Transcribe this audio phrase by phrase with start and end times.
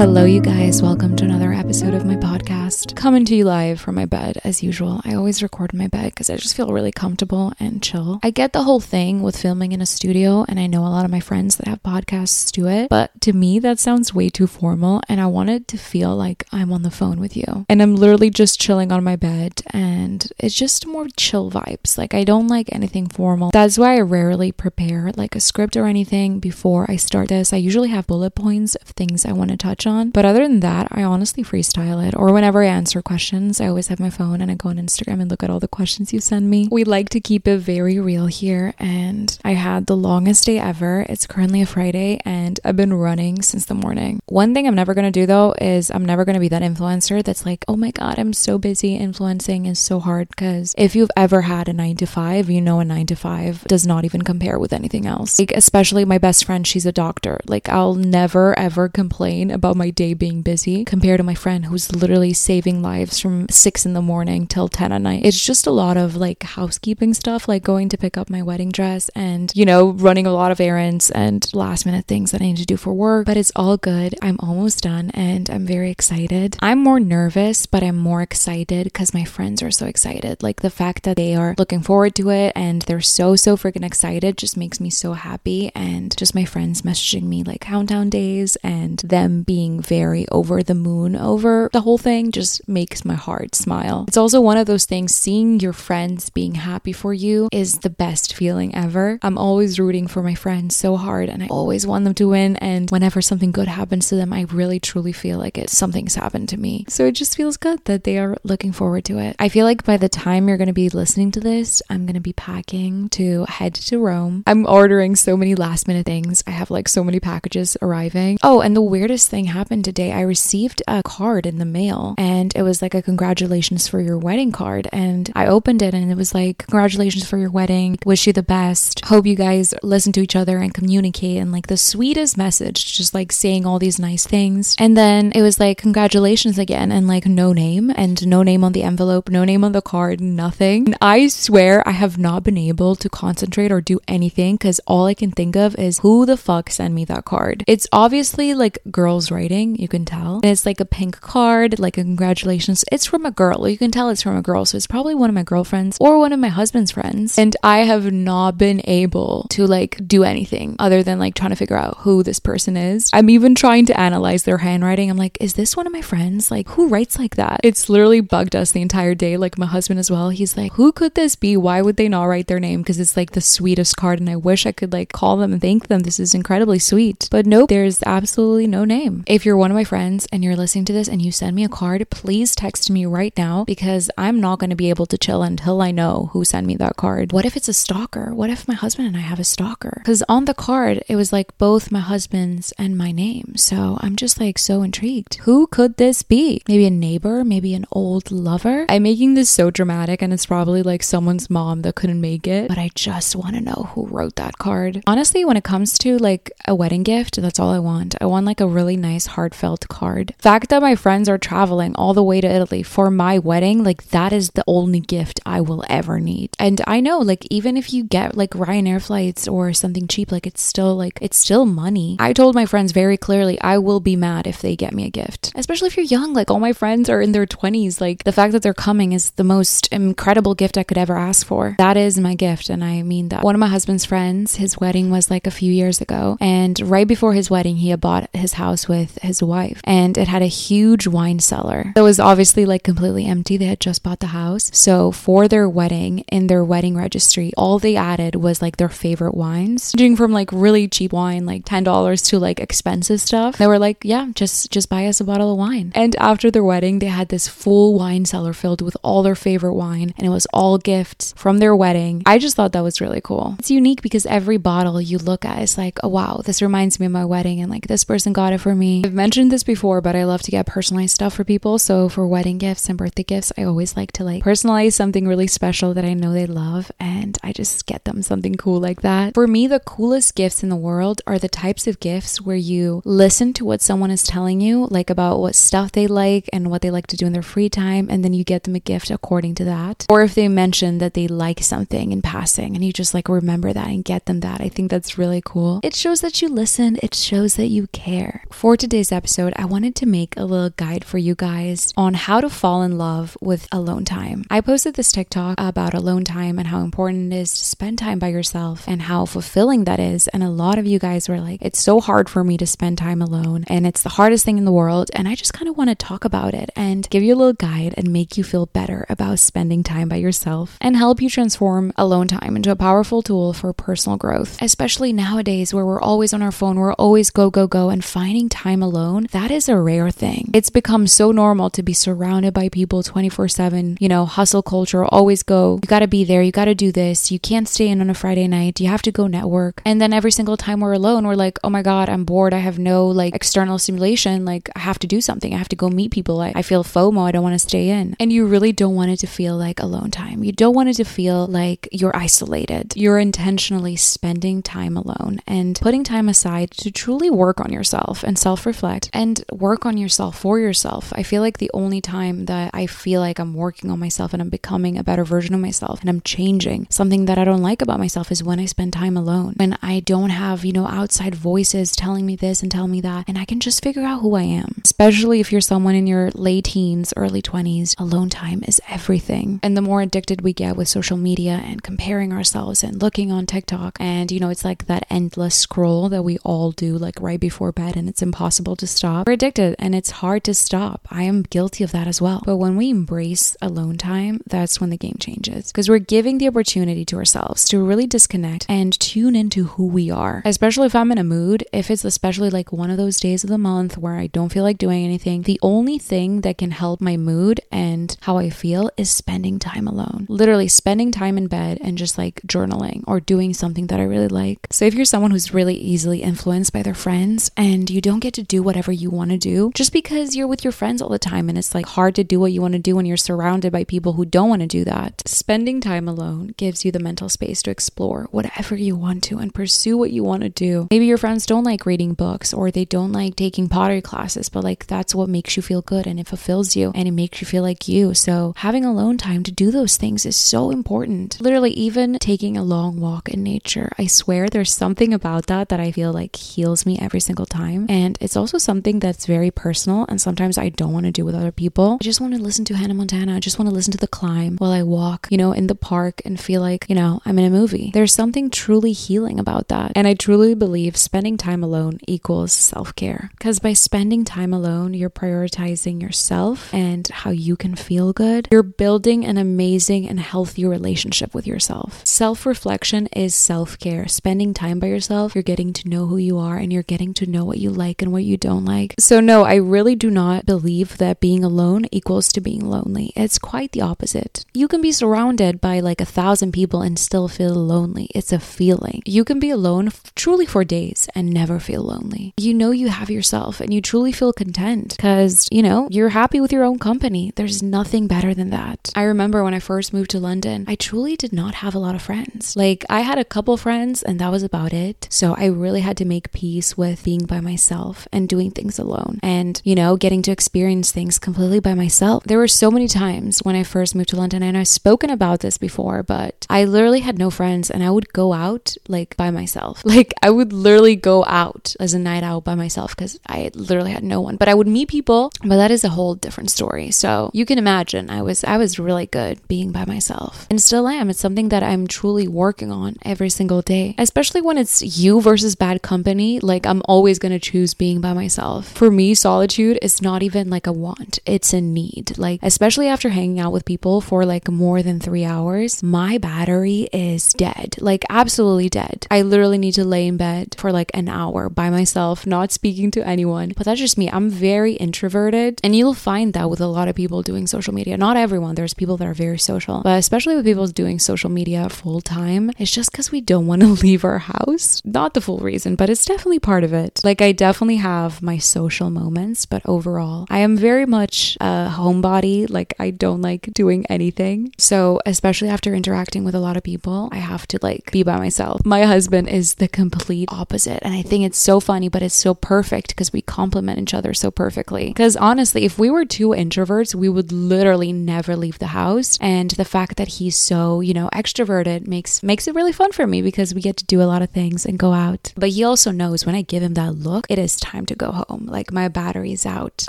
[0.00, 0.80] Hello, you guys.
[0.80, 2.69] Welcome to another episode of my podcast.
[2.94, 5.00] Coming to you live from my bed as usual.
[5.04, 8.20] I always record in my bed because I just feel really comfortable and chill.
[8.22, 11.04] I get the whole thing with filming in a studio, and I know a lot
[11.04, 14.46] of my friends that have podcasts do it, but to me, that sounds way too
[14.46, 17.66] formal, and I wanted to feel like I'm on the phone with you.
[17.68, 21.98] And I'm literally just chilling on my bed, and it's just more chill vibes.
[21.98, 23.50] Like, I don't like anything formal.
[23.50, 27.52] That's why I rarely prepare like a script or anything before I start this.
[27.52, 30.10] I usually have bullet points of things I want to touch on.
[30.10, 32.14] But other than that, I honestly freestyle it.
[32.14, 35.20] Or whenever I answer questions, I always have my phone and I go on Instagram
[35.20, 36.68] and look at all the questions you send me.
[36.70, 38.74] We like to keep it very real here.
[38.78, 41.04] And I had the longest day ever.
[41.08, 44.20] It's currently a Friday and I've been running since the morning.
[44.26, 47.46] One thing I'm never to do though is I'm never to be that influencer that's
[47.46, 48.96] like, oh my God, I'm so busy.
[48.96, 50.28] Influencing is so hard.
[50.28, 53.64] Because if you've ever had a nine to five, you know a nine to five
[53.64, 55.38] does not even compare with anything else.
[55.38, 57.40] Like, especially my best friend, she's a doctor.
[57.46, 61.94] Like, I'll never ever complain about my day being busy compared to my friend who's
[61.94, 65.24] literally saving lives from six in the morning till 10 at night.
[65.24, 68.72] It's just a lot of like housekeeping stuff, like going to pick up my wedding
[68.72, 72.46] dress and, you know, running a lot of errands and last minute things that I
[72.46, 73.24] need to do for work.
[73.24, 74.16] But it's all good.
[74.20, 76.56] I'm almost done and I'm very excited.
[76.60, 80.42] I'm more nervous, but I'm more excited because my friends are so excited.
[80.42, 83.84] Like the fact that they are looking forward to it and they're so, so freaking
[83.84, 85.70] excited just makes me so happy.
[85.76, 90.74] And just my friends messaging me like countdown days and them being very over the
[90.74, 94.04] moon over the whole thing just makes my heart smile.
[94.08, 97.90] It's also one of those things, seeing your friends being happy for you is the
[97.90, 99.18] best feeling ever.
[99.22, 102.56] I'm always rooting for my friends so hard and I always want them to win.
[102.56, 106.48] And whenever something good happens to them, I really truly feel like it something's happened
[106.50, 106.84] to me.
[106.88, 109.36] So it just feels good that they are looking forward to it.
[109.38, 112.14] I feel like by the time you're going to be listening to this, I'm going
[112.14, 114.42] to be packing to head to Rome.
[114.46, 116.42] I'm ordering so many last minute things.
[116.46, 118.38] I have like so many packages arriving.
[118.42, 120.12] Oh, and the weirdest thing happened today.
[120.12, 124.18] I received a card in the mail and it was like a congratulations for your
[124.18, 124.88] wedding card.
[124.92, 127.98] And I opened it and it was like, congratulations for your wedding.
[128.04, 129.04] Wish you the best.
[129.04, 131.38] Hope you guys listen to each other and communicate.
[131.38, 134.76] And like the sweetest message, just like saying all these nice things.
[134.78, 136.92] And then it was like, congratulations again.
[136.92, 140.20] And like no name and no name on the envelope, no name on the card,
[140.20, 140.86] nothing.
[140.86, 145.06] And I swear I have not been able to concentrate or do anything because all
[145.06, 147.64] I can think of is who the fuck sent me that card.
[147.66, 150.36] It's obviously like girls writing, you can tell.
[150.36, 152.84] And it's like a pink card, like a congratulations.
[152.92, 153.66] It's from a girl.
[153.66, 154.66] You can tell it's from a girl.
[154.66, 157.38] So it's probably one of my girlfriends or one of my husband's friends.
[157.38, 161.56] And I have not been able to like do anything other than like trying to
[161.56, 163.08] figure out who this person is.
[163.14, 165.08] I'm even trying to analyze their handwriting.
[165.08, 166.50] I'm like, is this one of my friends?
[166.50, 167.60] Like, who writes like that?
[167.64, 169.38] It's literally bugged us the entire day.
[169.38, 170.28] Like, my husband as well.
[170.28, 171.56] He's like, who could this be?
[171.56, 172.82] Why would they not write their name?
[172.82, 174.20] Because it's like the sweetest card.
[174.20, 176.00] And I wish I could like call them and thank them.
[176.00, 177.28] This is incredibly sweet.
[177.30, 179.24] But nope, there's absolutely no name.
[179.26, 181.64] If you're one of my friends and you're listening to this and you send me
[181.64, 185.18] a card, please text me right now because I'm not going to be able to
[185.18, 187.32] chill until I know who sent me that card.
[187.32, 188.34] What if it's a stalker?
[188.34, 189.94] What if my husband and I have a stalker?
[189.98, 193.54] Because on the card, it was like both my husband's and my name.
[193.56, 195.36] So I'm just like so intrigued.
[195.42, 196.62] Who could this be?
[196.68, 197.44] Maybe a neighbor?
[197.44, 198.86] Maybe an old lover?
[198.88, 202.68] I'm making this so dramatic and it's probably like someone's mom that couldn't make it,
[202.68, 205.02] but I just want to know who wrote that card.
[205.06, 208.14] Honestly, when it comes to like a wedding gift, that's all I want.
[208.20, 210.34] I want like a really nice, heartfelt card.
[210.38, 214.08] Fact that my friends are traveling all the way to Italy for my wedding, like
[214.08, 216.50] that is the only gift I will ever need.
[216.58, 220.46] And I know, like, even if you get like Ryanair flights or something cheap, like
[220.46, 222.16] it's still like it's still money.
[222.18, 225.10] I told my friends very clearly I will be mad if they get me a
[225.10, 225.52] gift.
[225.54, 228.00] Especially if you're young, like all my friends are in their 20s.
[228.00, 231.46] Like the fact that they're coming is the most incredible gift I could ever ask
[231.46, 231.74] for.
[231.78, 233.44] That is my gift, and I mean that.
[233.44, 237.06] One of my husband's friends, his wedding was like a few years ago, and right
[237.06, 240.46] before his wedding, he had bought his house with his wife, and it had a
[240.46, 241.79] huge wine cellar.
[241.94, 243.56] It was obviously like completely empty.
[243.56, 244.70] They had just bought the house.
[244.72, 249.34] So for their wedding, in their wedding registry, all they added was like their favorite
[249.34, 253.58] wines, ranging from like really cheap wine, like ten dollars, to like expensive stuff.
[253.58, 255.92] They were like, yeah, just just buy us a bottle of wine.
[255.94, 259.74] And after their wedding, they had this full wine cellar filled with all their favorite
[259.74, 262.22] wine, and it was all gifts from their wedding.
[262.26, 263.56] I just thought that was really cool.
[263.58, 267.06] It's unique because every bottle you look at is like, oh wow, this reminds me
[267.06, 269.02] of my wedding, and like this person got it for me.
[269.04, 271.78] I've mentioned this before, but I love to get personalized stuff for people people.
[271.78, 275.46] So for wedding gifts and birthday gifts, I always like to like personalize something really
[275.46, 279.34] special that I know they love and I just get them something cool like that.
[279.34, 283.02] For me, the coolest gifts in the world are the types of gifts where you
[283.04, 286.82] listen to what someone is telling you, like about what stuff they like and what
[286.82, 289.10] they like to do in their free time, and then you get them a gift
[289.10, 290.06] according to that.
[290.08, 293.72] Or if they mention that they like something in passing and you just like remember
[293.72, 295.80] that and get them that, I think that's really cool.
[295.82, 298.44] It shows that you listen, it shows that you care.
[298.50, 301.59] For today's episode, I wanted to make a little guide for you guys
[301.96, 304.44] on how to fall in love with alone time.
[304.50, 308.18] I posted this TikTok about alone time and how important it is to spend time
[308.18, 310.26] by yourself and how fulfilling that is.
[310.28, 312.96] And a lot of you guys were like, it's so hard for me to spend
[312.96, 315.10] time alone and it's the hardest thing in the world.
[315.12, 317.52] And I just kind of want to talk about it and give you a little
[317.52, 321.92] guide and make you feel better about spending time by yourself and help you transform
[321.96, 326.40] alone time into a powerful tool for personal growth, especially nowadays where we're always on
[326.40, 329.26] our phone, we're always go, go, go, and finding time alone.
[329.32, 330.50] That is a rare thing.
[330.54, 335.04] It's become so normal to be surrounded by people 24 7, you know, hustle culture,
[335.04, 335.78] always go.
[335.82, 336.42] You got to be there.
[336.42, 337.30] You got to do this.
[337.30, 338.80] You can't stay in on a Friday night.
[338.80, 339.82] You have to go network.
[339.84, 342.54] And then every single time we're alone, we're like, oh my God, I'm bored.
[342.54, 344.44] I have no like external stimulation.
[344.44, 345.52] Like, I have to do something.
[345.52, 346.40] I have to go meet people.
[346.40, 347.26] I, I feel FOMO.
[347.26, 348.16] I don't want to stay in.
[348.20, 350.44] And you really don't want it to feel like alone time.
[350.44, 352.94] You don't want it to feel like you're isolated.
[352.96, 358.38] You're intentionally spending time alone and putting time aside to truly work on yourself and
[358.38, 361.12] self reflect and work on yourself for yourself.
[361.14, 364.40] I feel like the only time that I feel like I'm working on myself and
[364.40, 367.82] I'm becoming a better version of myself and I'm changing something that I don't like
[367.82, 369.54] about myself is when I spend time alone.
[369.56, 373.24] When I don't have, you know, outside voices telling me this and telling me that,
[373.28, 374.80] and I can just figure out who I am.
[374.84, 379.60] Especially if you're someone in your late teens, early 20s, alone time is everything.
[379.62, 383.46] And the more addicted we get with social media and comparing ourselves and looking on
[383.46, 387.40] TikTok, and you know, it's like that endless scroll that we all do like right
[387.40, 389.26] before bed and it's impossible to stop.
[389.26, 391.06] We're addicted and it's hard to stop.
[391.10, 392.42] I am guilty of that as well.
[392.44, 396.48] But when we embrace alone time, that's when the game changes because we're giving the
[396.48, 400.42] opportunity to ourselves to really disconnect and tune into who we are.
[400.44, 403.50] Especially if I'm in a mood, if it's especially like one of those days of
[403.50, 407.00] the month where I don't feel like doing anything, the only thing that can help
[407.00, 410.26] my mood and how I feel is spending time alone.
[410.28, 414.28] Literally spending time in bed and just like journaling or doing something that I really
[414.28, 414.66] like.
[414.70, 418.34] So if you're someone who's really easily influenced by their friends and you don't get
[418.34, 421.18] to do whatever you want to do just because you're with your friends all the
[421.20, 423.72] time and it's like hard to do what you want to do when you're surrounded
[423.72, 425.22] by people who don't want to do that.
[425.26, 429.54] Spending time alone gives you the mental space to explore whatever you want to and
[429.54, 430.88] pursue what you want to do.
[430.90, 434.64] Maybe your friends don't like reading books or they don't like taking pottery classes, but
[434.64, 437.46] like that's what makes you feel good and it fulfills you and it makes you
[437.46, 438.14] feel like you.
[438.14, 441.40] So having alone time to do those things is so important.
[441.40, 445.80] Literally, even taking a long walk in nature, I swear there's something about that that
[445.80, 447.86] I feel like heals me every single time.
[447.88, 451.34] And it's also something that's very personal and sometimes I don't want to do with
[451.34, 451.98] other people.
[452.00, 453.36] I just want to listen to Hannah Montana.
[453.36, 455.74] I just want to listen to the climb while I walk, you know, in the
[455.74, 457.90] park and feel like, you know, I'm in a movie.
[457.92, 459.92] There's something truly healing about that.
[459.94, 463.30] And I truly believe spending time alone equals self care.
[463.32, 468.48] Because by spending time alone, you're prioritizing yourself and how you can feel good.
[468.50, 472.06] You're building an amazing and healthy relationship with yourself.
[472.06, 474.08] Self reflection is self care.
[474.08, 477.26] Spending time by yourself, you're getting to know who you are and you're getting to
[477.26, 478.94] know what you like and what you don't like.
[478.98, 483.12] So, no, I really do not believe that being alone equals to being lonely.
[483.16, 484.44] It's quite the opposite.
[484.54, 488.08] You can be surrounded by like a thousand people and still feel lonely.
[488.14, 489.02] It's a feeling.
[489.04, 492.34] You can be alone f- truly for days and never feel lonely.
[492.36, 496.40] You know you have yourself and you truly feel content because, you know, you're happy
[496.40, 497.32] with your own company.
[497.36, 498.90] There's nothing better than that.
[498.94, 501.94] I remember when I first moved to London, I truly did not have a lot
[501.94, 502.56] of friends.
[502.56, 505.06] Like, I had a couple friends and that was about it.
[505.10, 509.20] So I really had to make peace with being by myself and doing things alone
[509.22, 512.24] and, you know, getting to experience things completely by myself.
[512.24, 515.40] There were so many times when I first moved to London, and I've spoken about
[515.40, 519.30] this before, but I literally had no friends and I would go out like by
[519.30, 519.82] myself.
[519.90, 523.90] Like, I would literally go out as a night out by myself because I literally
[523.90, 524.36] had no one.
[524.36, 526.92] But I would meet people, but that is a whole different story.
[526.92, 530.86] So you can imagine I was I was really good being by myself and still
[530.86, 531.10] am.
[531.10, 535.56] It's something that I'm truly working on every single day, especially when it's you versus
[535.56, 536.38] bad company.
[536.38, 538.68] Like I'm always to choose being by myself.
[538.72, 542.16] For me, solitude is not even like a want, it's a need.
[542.16, 546.88] Like, especially after hanging out with people for like more than three hours, my battery
[546.92, 547.76] is dead.
[547.80, 549.06] Like, absolutely dead.
[549.10, 552.90] I literally need to lay in bed for like an hour by myself, not speaking
[552.92, 553.52] to anyone.
[553.56, 554.08] But that's just me.
[554.10, 557.96] I'm very introverted, and you'll find that with a lot of people doing social media.
[557.96, 561.68] Not everyone, there's people that are very social, but especially with people doing social media
[561.68, 564.80] full time, it's just because we don't want to leave our house.
[564.84, 567.00] Not the full reason, but it's definitely part of it.
[567.02, 572.48] Like, I definitely have my social moments, but overall, I am very much a homebody.
[572.48, 574.52] Like, I don't like doing anything.
[574.58, 578.18] So, especially after interacting with a lot of people, I have to like be by
[578.18, 578.64] myself.
[578.64, 580.80] My husband is the complete opposite.
[580.84, 584.14] And I think it's so funny, but it's so perfect because we complement each other
[584.14, 584.88] so perfectly.
[584.88, 589.18] Because honestly, if we were two introverts, we would literally never leave the house.
[589.20, 593.06] And the fact that he's so, you know, extroverted makes makes it really fun for
[593.06, 595.32] me because we get to do a lot of things and go out.
[595.36, 598.12] But he also knows when I give him that look, it is time to go
[598.12, 598.46] home.
[598.46, 599.84] Like my battery's out.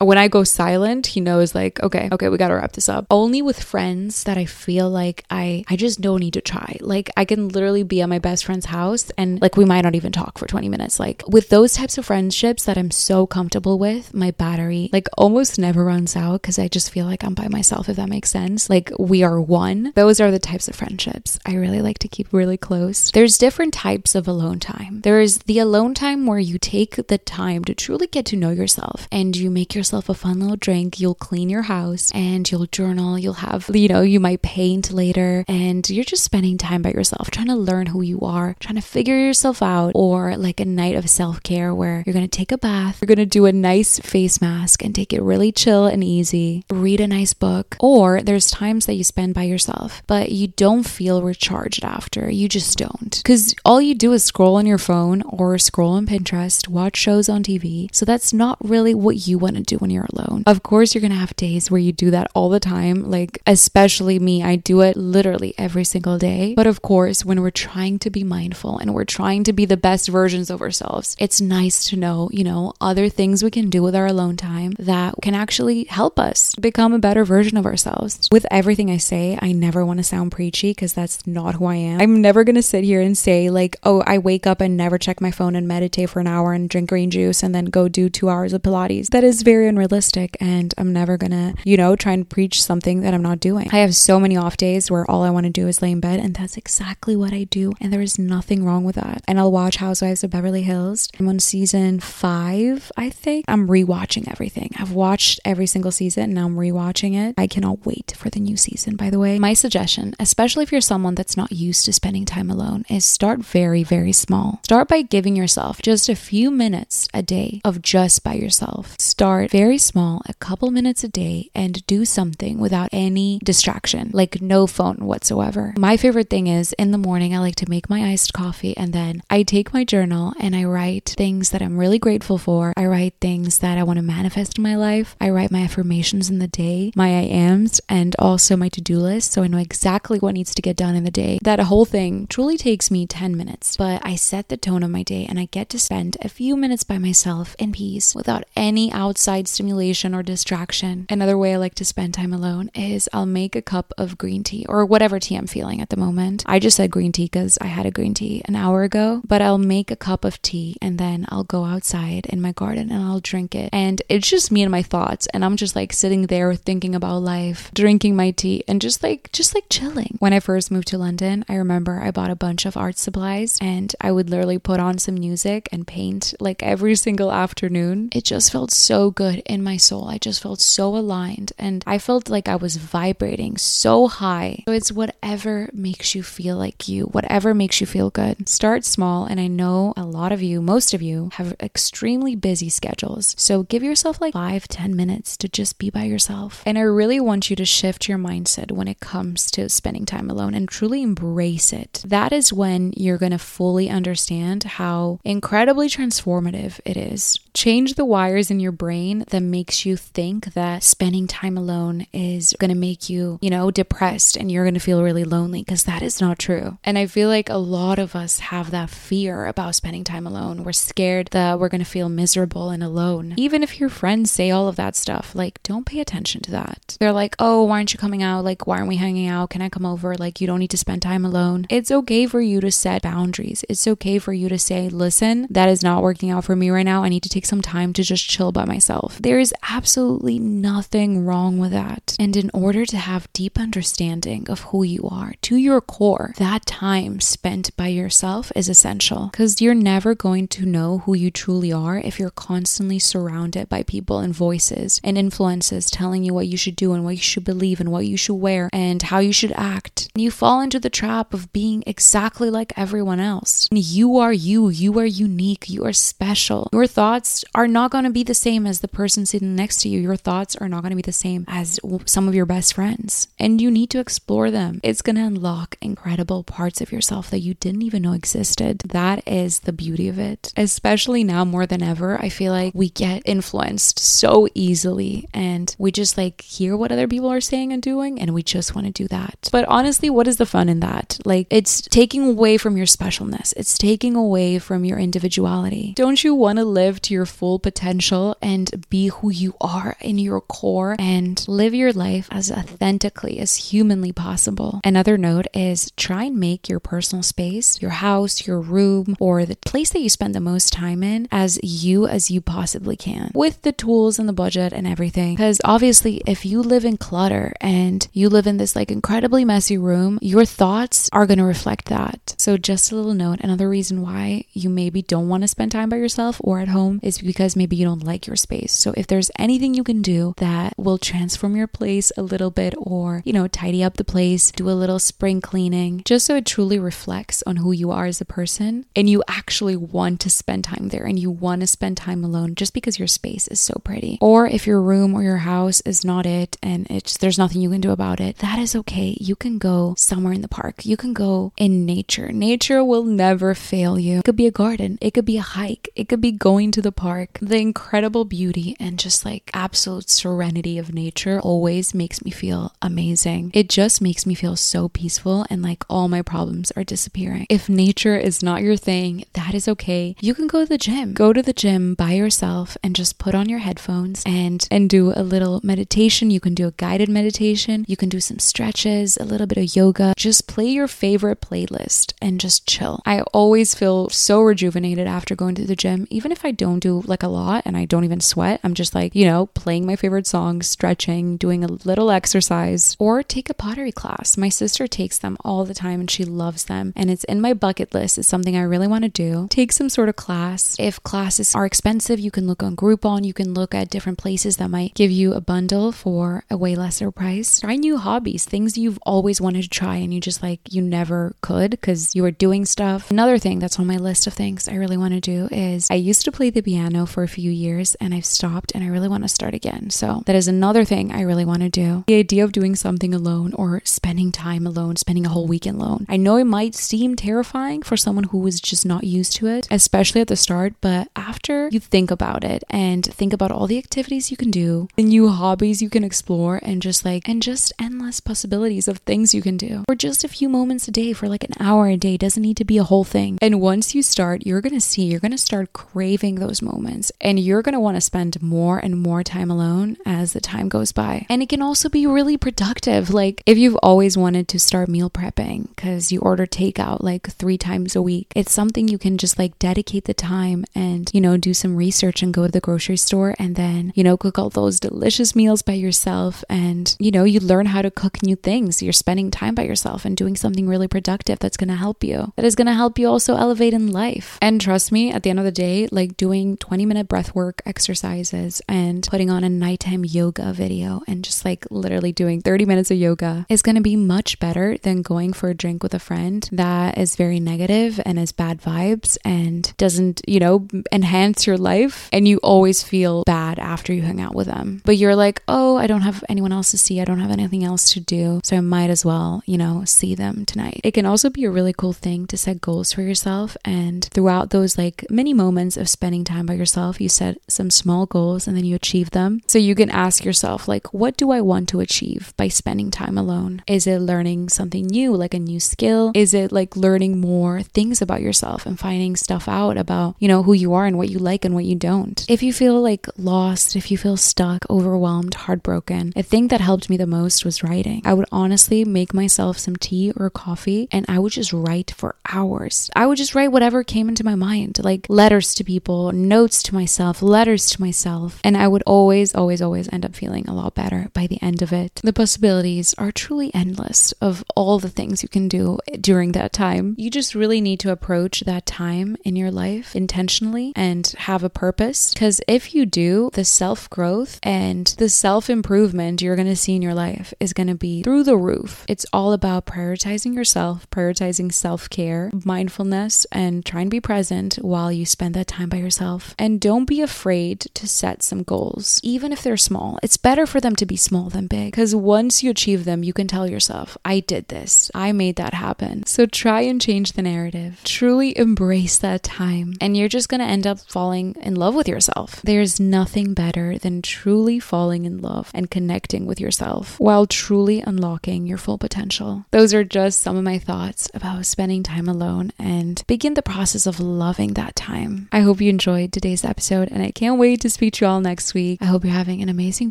[0.00, 3.06] When I go silent, he knows like, okay, okay, we gotta wrap this up.
[3.10, 6.76] Only with friends that I feel like I I just don't need to try.
[6.82, 9.94] Like I can literally be at my best friend's house and like we might not
[9.94, 11.00] even talk for 20 minutes.
[11.00, 15.58] Like with those types of friendships that I'm so comfortable with, my battery like almost
[15.58, 18.68] never runs out because I just feel like I'm by myself, if that makes sense.
[18.68, 19.92] Like we are one.
[19.94, 23.10] Those are the types of friendships I really like to keep really close.
[23.12, 25.00] There's different types of alone time.
[25.00, 29.08] There's the alone time where you take the time to truly get to know yourself
[29.10, 31.00] and you make yourself a fun little drink.
[31.00, 33.18] You'll clean your house and you'll journal.
[33.18, 37.30] You'll have, you know, you might paint later and you're just spending time by yourself,
[37.30, 40.94] trying to learn who you are, trying to figure yourself out, or like a night
[40.94, 44.40] of self care where you're to take a bath, you're to do a nice face
[44.40, 48.86] mask and take it really chill and easy, read a nice book, or there's times
[48.86, 52.30] that you spend by yourself, but you don't feel recharged after.
[52.30, 53.20] You just don't.
[53.22, 57.28] Because all you do is scroll on your phone or scroll on Pinterest, watch shows
[57.28, 57.94] on TV.
[57.94, 60.39] So that's not really what you want to do when you're alone.
[60.46, 63.10] Of course, you're to have days where you do that all the time.
[63.10, 66.54] Like, especially me, I do it literally every single day.
[66.54, 69.76] But of course, when we're trying to be mindful and we're trying to be the
[69.76, 73.82] best versions of ourselves, it's nice to know, you know, other things we can do
[73.82, 78.28] with our alone time that can actually help us become a better version of ourselves.
[78.30, 81.76] With everything I say, I never want to sound preachy because that's not who I
[81.76, 82.00] am.
[82.00, 85.20] I'm never to sit here and say, like, oh, I wake up and never check
[85.20, 88.08] my phone and meditate for an hour and drink green juice and then go do
[88.08, 89.10] two hours of Pilates.
[89.10, 90.29] That is very unrealistic.
[90.40, 93.68] And I'm never to, you know, try and preach something that I'm not doing.
[93.72, 96.00] I have so many off days where all I want to do is lay in
[96.00, 96.20] bed.
[96.20, 97.72] And that's exactly what I do.
[97.80, 99.22] And there is nothing wrong with that.
[99.26, 101.08] And I'll watch Housewives of Beverly Hills.
[101.18, 103.44] I'm on season five, I think.
[103.48, 104.70] I'm rewatching everything.
[104.78, 107.34] I've watched every single season and now I'm rewatching it.
[107.38, 109.38] I cannot wait for the new season, by the way.
[109.38, 113.40] My suggestion, especially if you're someone that's not used to spending time alone, is start
[113.40, 114.60] very, very small.
[114.64, 118.96] Start by giving yourself just a few minutes a day of just by yourself.
[118.98, 124.40] Start very small, a couple minutes a day, and do something without any distraction, like
[124.40, 125.74] no phone whatsoever.
[125.78, 128.92] My favorite thing is in the morning, I like to make my iced coffee and
[128.92, 132.72] then I take my journal and I write things that I'm really grateful for.
[132.76, 135.16] I write things that I want to manifest in my life.
[135.20, 138.98] I write my affirmations in the day, my I ams, and also my to do
[138.98, 141.38] list so I know exactly what needs to get done in the day.
[141.42, 145.02] That whole thing truly takes me 10 minutes, but I set the tone of my
[145.02, 148.90] day and I get to spend a few minutes by myself in peace without any
[148.92, 151.06] outside stimulation or distraction.
[151.08, 154.42] Another way I like to spend time alone is I'll make a cup of green
[154.42, 156.42] tea or whatever tea I'm feeling at the moment.
[156.46, 159.42] I just said green tea because I had a green tea an hour ago, but
[159.42, 163.02] I'll make a cup of tea and then I'll go outside in my garden and
[163.02, 163.70] I'll drink it.
[163.72, 165.26] And it's just me and my thoughts.
[165.28, 169.30] And I'm just like sitting there thinking about life, drinking my tea, and just like,
[169.32, 170.16] just like chilling.
[170.18, 173.58] When I first moved to London, I remember I bought a bunch of art supplies
[173.60, 178.08] and I would literally put on some music and paint like every single afternoon.
[178.12, 180.08] It just felt so good in my soul.
[180.08, 184.62] I just felt so aligned and I felt like I was vibrating so high.
[184.68, 188.48] So it's whatever makes you feel like you, whatever makes you feel good.
[188.48, 189.24] Start small.
[189.24, 193.34] And I know a lot of you, most of you, have extremely busy schedules.
[193.36, 196.62] So give yourself like five, ten minutes to just be by yourself.
[196.64, 200.30] And I really want you to shift your mindset when it comes to spending time
[200.30, 202.04] alone and truly embrace it.
[202.06, 207.40] That is when you're going to fully understand how incredibly transformative it is.
[207.54, 212.54] Change the wires in your brain that makes you think that spending time alone is
[212.58, 215.84] going to make you, you know, depressed and you're going to feel really lonely because
[215.84, 216.78] that is not true.
[216.84, 220.64] And I feel like a lot of us have that fear about spending time alone.
[220.64, 223.34] We're scared that we're going to feel miserable and alone.
[223.36, 226.96] Even if your friends say all of that stuff, like, don't pay attention to that.
[227.00, 228.44] They're like, oh, why aren't you coming out?
[228.44, 229.50] Like, why aren't we hanging out?
[229.50, 230.14] Can I come over?
[230.14, 231.66] Like, you don't need to spend time alone.
[231.68, 233.64] It's okay for you to set boundaries.
[233.68, 236.84] It's okay for you to say, listen, that is not working out for me right
[236.84, 237.02] now.
[237.02, 239.18] I need to take some time to just chill by myself.
[239.20, 242.16] There is absolutely nothing wrong with that.
[242.18, 246.66] And in order to have deep understanding of who you are to your core, that
[246.66, 251.72] time spent by yourself is essential because you're never going to know who you truly
[251.72, 256.56] are if you're constantly surrounded by people and voices and influences telling you what you
[256.56, 259.32] should do and what you should believe and what you should wear and how you
[259.32, 260.10] should act.
[260.16, 263.68] You fall into the trap of being exactly like everyone else.
[263.70, 266.68] You are you, you are unique, you are special.
[266.72, 269.88] Your thoughts are not going to be the same as the person sitting next to
[269.88, 272.74] you, your thoughts are not going to be the same as some of your best
[272.74, 273.28] friends.
[273.38, 274.80] And you need to explore them.
[274.82, 278.78] It's going to unlock incredible parts of yourself that you didn't even know existed.
[278.80, 280.52] That is the beauty of it.
[280.56, 285.92] Especially now more than ever, I feel like we get influenced so easily and we
[285.92, 288.92] just like hear what other people are saying and doing and we just want to
[288.92, 289.48] do that.
[289.52, 291.18] But honestly, what is the fun in that?
[291.24, 293.52] Like it's taking away from your specialness.
[293.56, 295.92] It's taking away from your individuality.
[295.96, 300.18] Don't you want to live to your full potential and be who you are in
[300.18, 304.80] your core and live your life as authentically as humanly possible?
[304.84, 309.56] Another note is try and make your personal space, your house, your room, or the
[309.56, 313.62] place that you spend the most time in as you as you possibly can with
[313.62, 315.34] the tools and the budget and everything.
[315.34, 319.78] Because obviously, if you live in clutter and you live in this like incredibly messy
[319.78, 322.34] room, your thoughts are going to reflect that.
[322.38, 325.88] So, just a little note another reason why you maybe don't want to spend time
[325.88, 328.72] by yourself or at home is because maybe you don't like your space.
[328.72, 332.74] So, if there's anything you can do that will transform your place a little bit
[332.76, 336.46] or, you know, tidy up the place, do a little spring cleaning, just so it
[336.46, 340.64] truly reflects on who you are as a person and you actually want to spend
[340.64, 343.80] time there and you want to spend time alone just because your space is so
[343.82, 344.18] pretty.
[344.20, 347.70] Or if your room or your house is not it and it's there's nothing you
[347.70, 349.16] can do about it, that is okay.
[349.20, 350.84] You can go somewhere in the park.
[350.84, 352.30] You can go in nature.
[352.32, 354.18] Nature will never fail you.
[354.18, 356.82] It could be a garden, it could be a hike, it could be going to
[356.82, 357.38] the park.
[357.40, 363.50] The incredible beauty and just like absolute serenity of nature always makes me feel amazing.
[363.54, 367.46] It just makes me feel so peaceful and like all my problems are disappearing.
[367.48, 370.16] If nature is not your thing, that is okay.
[370.20, 371.14] You can go to the gym.
[371.14, 375.12] Go to the gym by yourself and just put on your headphones and and do
[375.14, 376.30] a little meditation.
[376.30, 377.84] You can do a guided meditation.
[377.88, 380.14] You can do some stretches, a little bit of yoga.
[380.16, 383.00] Just play your favorite playlist and just chill.
[383.04, 387.02] I always feel so rejuvenated after going to the gym, even if I don't do
[387.06, 388.60] like a lot and I don't even sweat.
[388.62, 393.22] I'm just like, you know, playing my favorite songs, stretching, doing a little exercise, or
[393.22, 394.36] take a pottery class.
[394.36, 396.92] My sister takes them all the time and she loves them.
[396.96, 398.18] And it's in my bucket list.
[398.18, 399.46] It's something I really want to do.
[399.50, 400.76] Take some sort of class.
[400.78, 403.24] If classes are expensive, you can look on Groupon.
[403.24, 406.74] You can look at different places that might give you a bundle for a way
[406.74, 407.60] lesser price.
[407.60, 411.34] Try new hobbies, things you've always wanted to try and you just like you never
[411.40, 413.10] could because you were doing stuff.
[413.10, 415.94] Another thing that's on my list of things I really want to do is I
[415.94, 418.99] used to play the piano for a few years and I've stopped and I really
[419.08, 419.90] want to start again.
[419.90, 422.04] So that is another thing I really want to do.
[422.06, 426.06] The idea of doing something alone or spending time alone, spending a whole weekend alone.
[426.08, 429.66] I know it might seem terrifying for someone who is just not used to it,
[429.70, 433.78] especially at the start, but after you think about it and think about all the
[433.78, 437.72] activities you can do, the new hobbies you can explore, and just like, and just
[437.78, 441.28] endless possibilities of things you can do, or just a few moments a day for
[441.28, 443.38] like an hour a day doesn't need to be a whole thing.
[443.40, 447.62] And once you start, you're gonna see, you're gonna start craving those moments, and you're
[447.62, 451.26] gonna wanna spend more and more time alone as the time goes by.
[451.28, 453.10] And it can also be really productive.
[453.10, 457.58] Like, if you've always wanted to start meal prepping because you order takeout like three
[457.58, 461.36] times a week, it's something you can just like dedicate the time and, you know,
[461.36, 464.50] do some research and go to the grocery store and then, you know, cook all
[464.50, 466.44] those delicious meals by yourself.
[466.48, 468.82] And, you know, you learn how to cook new things.
[468.82, 472.32] You're spending time by yourself and doing something really productive that's going to help you.
[472.36, 474.38] That is going to help you also elevate in life.
[474.40, 477.62] And trust me, at the end of the day, like doing 20 minute breath work
[477.66, 482.90] exercises and putting on a nighttime yoga video and just like literally doing 30 minutes
[482.90, 485.98] of yoga is going to be much better than going for a drink with a
[485.98, 491.56] friend that is very negative and has bad vibes and doesn't, you know, enhance your
[491.56, 492.08] life.
[492.12, 494.82] And you always feel bad after you hang out with them.
[494.84, 497.00] But you're like, oh, I don't have anyone else to see.
[497.00, 498.40] I don't have anything else to do.
[498.44, 500.80] So I might as well, you know, see them tonight.
[500.84, 503.56] It can also be a really cool thing to set goals for yourself.
[503.64, 508.06] And throughout those like many moments of spending time by yourself, you set some small
[508.06, 509.42] goals and then you achieve them.
[509.46, 513.16] So you can ask yourself, like, what do I want to achieve by spending time
[513.18, 513.62] alone?
[513.66, 516.12] Is it learning something new, like a new skill?
[516.14, 520.42] Is it like learning more things about yourself and finding stuff out about, you know,
[520.42, 522.24] who you are and what you like and what you don't?
[522.28, 526.90] If you feel like lost, if you feel stuck, overwhelmed, heartbroken, a thing that helped
[526.90, 528.02] me the most was writing.
[528.04, 532.16] I would honestly make myself some tea or coffee and I would just write for
[532.28, 532.90] hours.
[532.94, 536.74] I would just write whatever came into my mind, like letters to people, notes to
[536.74, 538.40] myself, letters to myself.
[538.44, 541.62] And I would always, always, always end up feeling a lot better by the end
[541.62, 541.98] of it.
[542.04, 546.94] The possibilities are truly endless of all the things you can do during that time.
[546.98, 551.48] You just really need to approach that time in your life intentionally and have a
[551.48, 552.12] purpose.
[552.12, 556.76] Because if you do, the self growth and the self improvement you're going to see
[556.76, 558.84] in your life is going to be through the roof.
[558.86, 564.92] It's all about prioritizing yourself, prioritizing self care, mindfulness, and try and be present while
[564.92, 566.34] you spend that time by yourself.
[566.38, 570.00] And don't be afraid to set some goals, even if they're small.
[570.02, 573.12] It's better for them to be small than big because once you achieve them, you
[573.12, 576.04] can tell yourself, I did this, I made that happen.
[576.04, 577.80] So try and change the narrative.
[577.84, 582.42] Truly embrace that time, and you're just gonna end up falling in love with yourself.
[582.42, 588.48] There's nothing better than truly falling in love and connecting with yourself while truly unlocking
[588.48, 589.44] your full potential.
[589.52, 593.86] Those are just some of my thoughts about spending time alone and begin the process
[593.86, 595.28] of loving that time.
[595.30, 598.20] I hope you enjoyed today's episode, and I can't wait to speak to you all
[598.40, 598.78] next week.
[598.80, 599.90] I hope you're having an amazing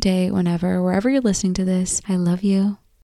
[0.00, 2.02] day whenever, wherever you're listening to this.
[2.08, 2.78] I love you.